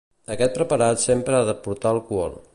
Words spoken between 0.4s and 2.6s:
preparat sempre ha de portar alcohol.